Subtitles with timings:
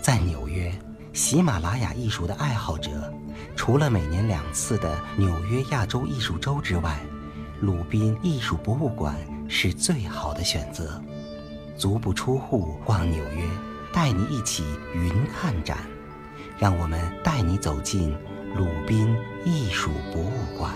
[0.00, 0.72] 在纽约，
[1.12, 3.12] 喜马拉雅艺术的爱好者，
[3.54, 6.98] 除了每年两次的纽约亚洲艺术周之外，
[7.60, 9.14] 鲁宾艺术博物馆
[9.46, 11.00] 是最好的选择。
[11.76, 13.46] 足不出户逛纽约，
[13.92, 15.78] 带你一起云看展，
[16.58, 18.16] 让我们带你走进
[18.56, 20.72] 鲁宾艺术博物馆。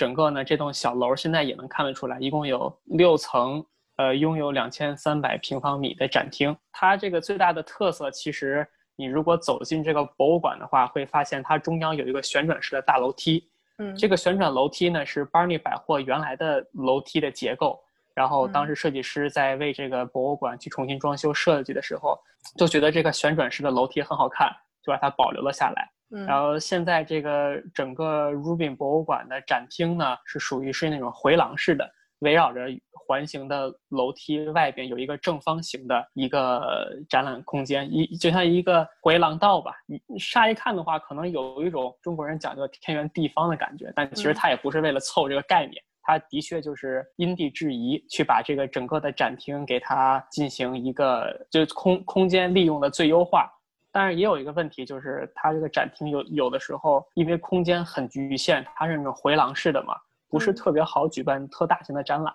[0.00, 3.62] 整个呢，这栋小楼现在也能看得出来，一共有六层，
[3.96, 6.56] 呃，拥有两千三百平方米的展厅。
[6.72, 13.46] 它这个最大的特色，其实你如果走进这个博物馆的话，会发现它中央有一个旋转式的大楼梯。
[13.76, 17.78] 嗯，这个旋转楼梯呢，是 Barney 百货原来的楼梯的结构。
[18.14, 22.18] 然后当时设计师在为这个博物馆去重新装修设计的时候，
[22.56, 24.50] 就觉得这个旋转式的楼梯很好看，
[24.82, 25.90] 就把它保留了下来。
[26.26, 32.66] 然后现在这个整个 Rubin 博物馆的展厅呢，是属于是那种回廊式的，围绕着
[33.06, 39.72] 环形的楼梯外边有一个正方形的一个展览空间，一就像一个回廊道吧。
[39.86, 53.48] 你乍一看的话，可能有一种中国人讲究天圆地方的感觉，但其实它也不是为了凑这个概念，它的确就是因地制宜去把这个整个的展厅给它进行一个就空空间利用的最优化。
[53.92, 59.94] 但是也有一个问题，就是它这个展厅有有的时候因为空间很局限，它是那种回廊式的嘛，
[60.28, 62.34] 不是特别好举办特大型的展览。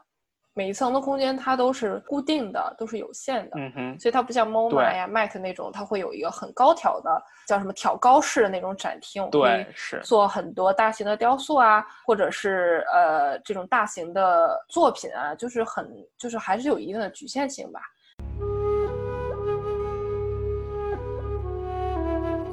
[0.58, 3.58] 每一层的空间它都是固定的，都是有限的。
[3.58, 17.82] 嗯哼，所以它不像 MoMA 呀、Mac 那种，它会有一个很高挑的，叫什么挑高式的那种展厅，对，是做很多大型的雕塑啊，或者是呃这种大型的作品啊，就是很就是还是有一定的局限性吧。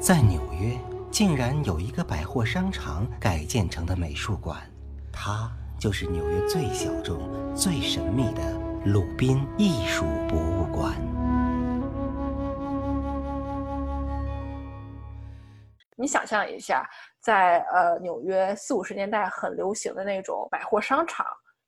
[0.03, 0.77] 在纽约，
[1.13, 4.61] 竟然有一个百货商场改建成的美术馆，
[5.13, 8.43] 它就是纽约最小众、最神秘的
[8.85, 10.93] 鲁宾艺术博物馆。
[15.95, 16.85] 你想象一下，
[17.21, 21.25] 在呃纽约四五十年代很流行的那种百货商场，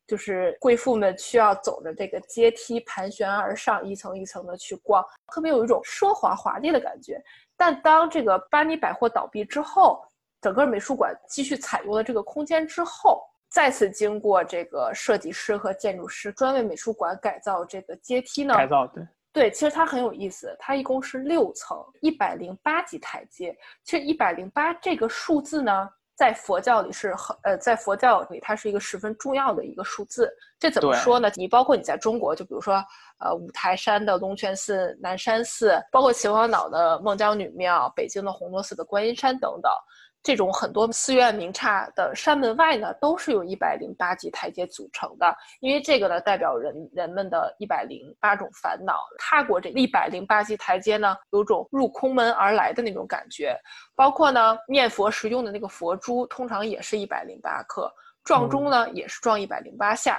[0.08, 7.22] 就是贵妇们需要走着这个阶梯盘旋而上，一层一层的去逛，特别有一种奢华华丽的感觉。
[7.56, 10.04] 但当这个巴尼百货倒闭之后，
[10.40, 18.54] 整个美术馆继续采用了这个空间之后，再次经过这个设计师和建筑师专为美术馆改造这个阶梯呢？
[18.54, 23.56] 改造对对，其实它很有意思，它一共是六层，一百零八级台阶。
[23.82, 30.30] 其实一百零八这个数字呢，在佛教里是很呃，在佛教里它是一个十分重要的一个数字。
[30.58, 31.30] 这怎么说呢？
[31.34, 32.74] 你包括你在中国，就比如说
[33.18, 39.72] 呃五台山的龙泉寺、南山寺，包括秦皇岛的孟姜女庙、北京的红螺寺的观音山等等。
[40.24, 48.98] 这种很多寺院名刹的山门外呢，都是由一百零八级台阶组成的，因为这个呢，代表人人们的一百零八种烦恼。
[49.18, 53.54] 踏过这一百零八级台阶呢，有种入空门而来的那种感觉。
[53.94, 57.92] 包括呢，念佛时用的那个佛珠，通常也是一百零八颗，
[58.24, 60.18] 撞钟呢也是撞一百零八下。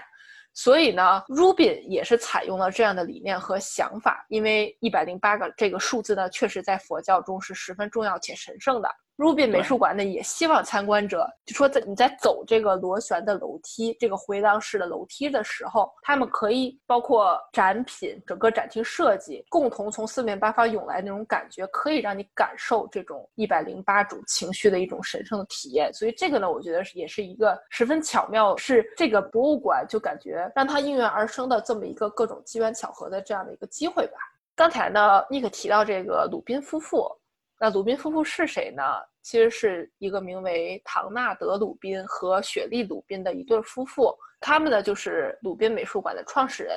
[0.53, 8.89] 所以呢，Rubin 也是采用了这样的理念和想法，因为一百零八个这个数字呢，确实在佛教中是十分重要且神圣的。
[9.17, 25.93] Rubin 美术馆呢，也希望参观者就说，在你在走这个螺旋的楼梯、这个回廊式的楼梯的时候，他们可以包括展品、整个展厅设计，共同从四面八方涌来那种感觉，可以让你感受这种一百零八种情绪的一种神圣的体验。
[25.93, 34.17] 所以这个呢，我觉得也是一个十分巧妙，是这个博物馆就感觉让它应运而生的这么一个各种机缘巧合的这样的一个机会吧。
[34.57, 37.09] 刚才呢，尼克提到这个鲁宾夫妇。
[37.65, 38.83] 那鲁宾夫妇是谁呢？
[39.23, 44.15] 其实是一个名为唐纳德·鲁宾和雪莉·鲁宾的一对夫妇。
[44.39, 46.71] 他们呢，就是鲁宾美术馆的创始人。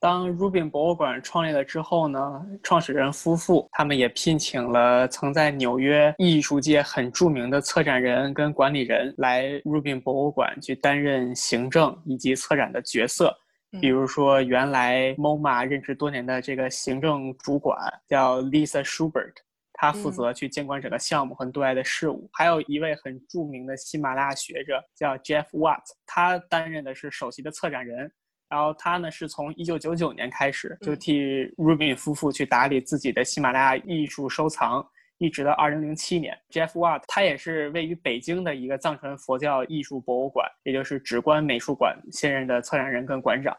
[0.00, 13.32] 当 Rubin 博物馆创立了之后呢，创始人夫妇他们也聘请了曾在纽约艺术界很著名的策展人跟管理人来 Rubin 博物馆去担任行政以及策展的角色。
[13.80, 17.78] 比如说，原来 MoMA 任职多年的这个行政主管
[18.08, 19.34] 叫 Lisa Schubert。
[19.78, 28.10] 他负责去监管整个项目和对外的事务，还有一位很著名的喜马拉雅学者叫 Jeff Watt，他担任的是首席的策展人。
[28.48, 34.88] 然后他呢是从1999年开始就替 Rubin 夫妇去打理自己的喜马拉雅艺术收藏，
[35.18, 36.38] 一直到2007年。
[36.50, 43.52] Jeff Watt 他也是位于北京的一个藏传佛教艺术博物馆，也就是直观美术馆现任的策展人跟馆长。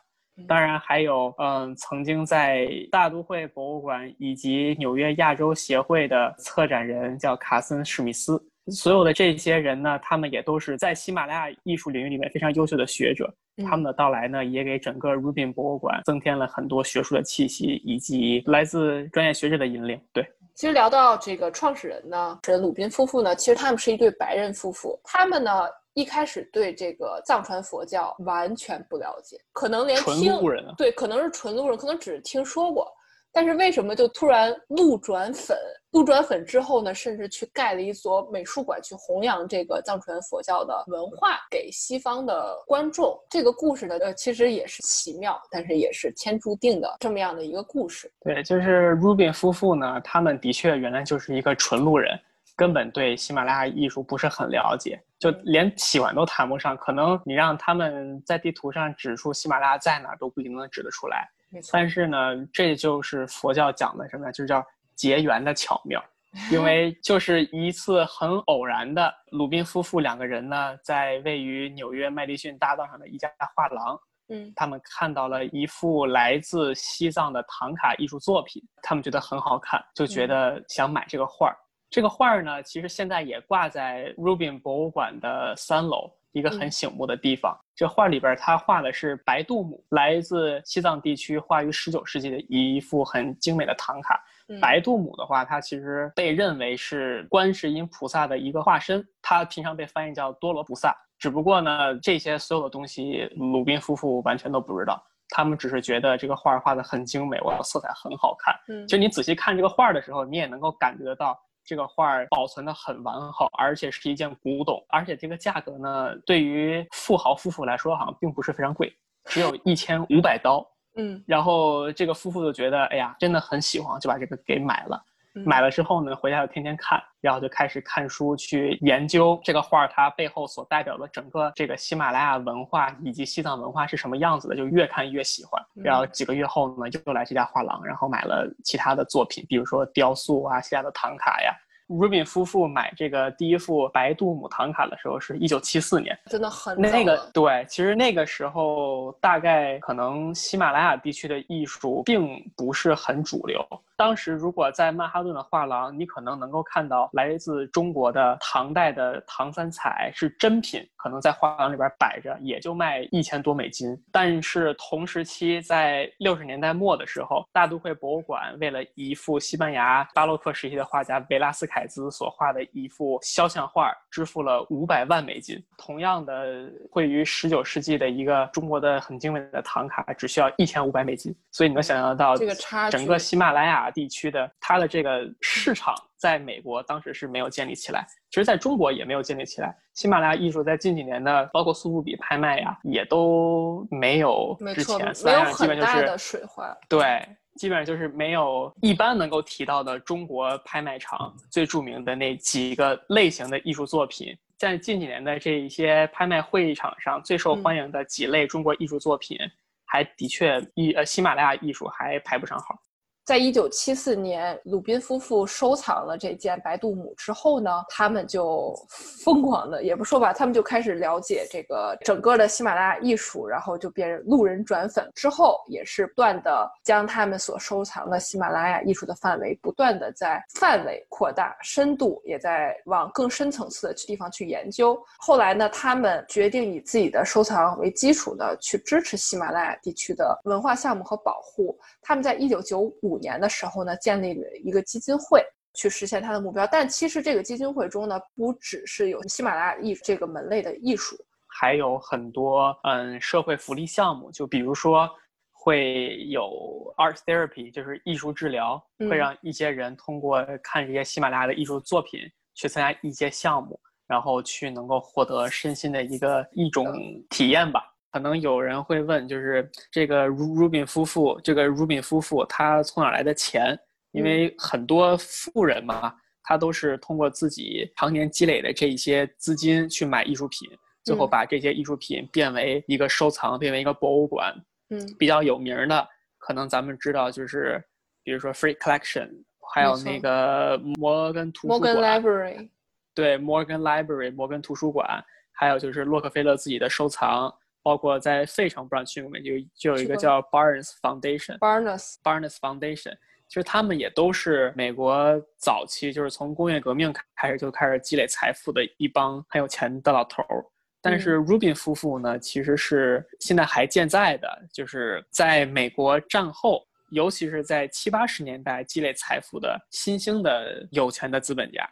[0.47, 8.39] 当然还有，嗯，曾经在大都会博物馆以及纽约亚洲协会的策展人叫卡森史密斯。
[8.67, 13.33] 所有的这些人呢，他们也都是在喜马拉雅艺术领域里面非常优秀的学者。
[13.65, 19.99] 他们的到来呢，也给整个 Rubin 博物馆增添了很多学术的气息，以及来自专业学者的引领。
[20.13, 20.23] 对，
[20.53, 25.51] 其实聊到这个创始人呢，是鲁宾夫妇呢，其实他们是一对白人夫妇，他们呢
[25.97, 32.87] 一开始对这个藏传佛教完全不了解，可能连纯听路人啊对，可能是纯路人，可能只是听说过。
[33.31, 35.57] 但是为什么就突然路转粉？
[35.91, 43.19] 路转粉之后呢，甚至去盖了一所美术馆，去弘扬这个藏传佛教的文化给西方的观众。
[43.27, 48.11] 这个故事呢，呃，其实也是奇妙，但是也是天注定的这么样的一个故事。
[48.21, 52.19] 对，就是 Rubin 夫妇呢，他们的确原来就是一个纯路人，
[52.57, 56.75] 根本对喜马拉雅艺术不是很了解，就连喜欢都谈不上。
[56.75, 61.29] 可能你让他们在地图上指出喜马拉雅在哪儿，都不一定能指得出来。
[61.71, 62.17] 但是呢，
[62.51, 64.31] 这就是佛教讲的什么呢？
[64.31, 64.65] 就叫
[64.95, 66.03] 结缘的巧妙。
[66.51, 73.97] 因为就是一次很偶然的，鲁宾夫妇两个人呢，在位于纽约麦迪逊大道上的一家画廊，
[74.29, 81.55] 嗯他们看到了一幅来自西藏的唐卡艺术作品，他们觉得很好看，就觉得想买这个画儿。
[81.89, 87.57] 这个画儿呢，其实现在也挂在 Rubin 博物馆的三楼，一个很嗯醒目的地方。
[87.75, 94.21] 这画里边，他画的是白度母，来自西藏地区，画于19世纪的一幅很精美的唐卡。
[94.49, 100.95] 嗯白度母的话，它其实被认为是观世音菩萨的一个化身，它平常被翻译叫多罗菩萨。
[101.19, 108.55] 只不过呢，这些所有的东西，鲁宾夫妇完全都不知道，他们只是觉得这个画画的很精美，我的色彩很好看。
[108.69, 111.37] 嗯就你仔细看这个画的时候，你也能够感觉得到。
[111.67, 118.91] 这个画儿保存的很完好，而且是一件古董，而且这个价格呢，对于富豪夫妇来说好像并不是非常贵，
[119.25, 120.65] 只有一千五百刀。
[120.95, 125.03] 嗯然后这个夫妇就觉得，哎呀，真的很喜欢，就把这个给买了。
[125.37, 135.61] 嗯买了之后呢，回家就天天看，然后就开始看书去研究这个画儿它背后所代表的整个这个喜马拉雅文化以及西藏文化是什么样子的，就越看越喜欢。
[135.75, 141.53] 嗯然后几个月后呢，又来这家画廊，然后买了其他的作品，比如说雕塑啊、其他的唐卡呀。
[141.89, 153.65] Rubin 夫妇买这个第一幅白度母唐卡的时候是一九七四年，真的很那个对，其实那个时候大概可能喜马拉雅地区的艺术并不是很主流。
[153.97, 163.99] 当时如果在曼哈顿的画廊，你可能能够看到来自中国的唐代的唐三彩是真品，可能在画廊里边摆着，也就卖一千多美金。
[164.11, 175.59] 但是同时期在六十年代末的时候，大都会博物馆为了一幅西班牙巴洛克时期的画家维拉斯凯兹所画的一幅肖像画，支付了五百万美金。
[175.75, 181.35] 同样的，会于十九世纪的一个中国的很精美的唐卡，只需要一千五百美金。
[181.51, 189.75] 所以你能想象得到这个差整个喜马拉雅地区的它的这个市场，在美国当时是没有建立起来，其实在中国也没有建立起来。
[189.93, 196.77] 喜马拉雅艺术在近几年的，包括苏富比拍卖呀，也都没有，之前，没有基本就是很大的水花。
[196.87, 204.37] 对，基本上就是没有一般能够提到的中国拍卖场最著名的那几个类型的艺术作品。
[204.55, 209.37] 在近几年的这一些拍卖会场上，最受欢迎的几类中国艺术作品，
[209.85, 212.79] 还的确艺呃喜马拉雅艺术还排不上号。
[213.27, 218.73] 在一九七四年，鲁宾夫妇收藏了这件白度母之后呢，他们就
[219.21, 225.11] 疯狂的，也不说吧，他们就开始了解这个整个的喜马拉雅艺术，然后就变成路人转粉。
[225.13, 234.97] 之后也是不断的将他们所收藏的喜马拉雅艺术的范围不断的在范围扩大，深度也在往更深层次的地方去研究。
[235.17, 241.77] 后来呢，他们决定以自己的收藏为基础的去支持喜马拉雅地区的文化项目和保护。
[242.01, 245.43] 他们在一九九五年的时候呢，建立了一个基金会，
[245.73, 246.65] 去实现他的目标。
[246.67, 251.15] 但其实这个基金会中呢，不只是有喜马拉雅艺这个门类的艺术，
[251.47, 255.09] 还有很多嗯社会福利项目，就比如说
[255.51, 262.19] 会有 art therapy，就是艺术治疗，嗯会让一些人通过看这些喜马拉雅的艺术作品
[262.53, 266.85] 去参加一些项目，然后去能够获得身心的一个一种
[267.29, 267.93] 体验吧。
[268.17, 273.77] 可能有人会问，就是这个 Rubin 夫妇，这个 Rubin 夫妇他从哪来的钱？
[274.11, 280.67] 因为很多富人嘛，他都是通过自己常年积累的这一些资金去买艺术品，
[281.03, 284.51] 最后嗯把这些艺术品变为一个收藏，变为一个博物馆。
[284.89, 286.07] 嗯比较有名儿的，
[286.39, 287.79] 可能咱们知道就是，
[288.23, 289.29] 比如说 Free Collection，
[289.71, 292.67] 还有那个摩根图书馆，Library，
[293.13, 297.53] 对，Morgan Library，摩根图书馆，还有就是洛克菲勒自己的收藏，
[297.87, 299.41] 包括在费城，不知道你去过没？
[299.41, 301.57] 就就有一个叫 Barnes Foundation。
[301.59, 303.13] Barnes，Barnes Foundation，
[303.47, 310.65] 其实他们也都是美国早期，就是从工业革命开始就开始积累财富的一帮很有钱的老头儿。
[311.01, 321.89] 但是 Rubin 夫妇呢，其实是现在还健在的，就是在美国战后，尤其是在七八十年代积累财富的新兴的有钱的资本家。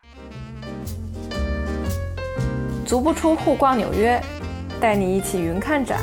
[2.86, 4.22] 足不出户逛纽约，
[4.80, 6.00] 带你一起云看展。